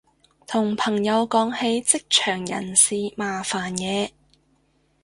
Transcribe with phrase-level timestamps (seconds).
[0.47, 4.09] 同朋友講起職場人事麻煩嘢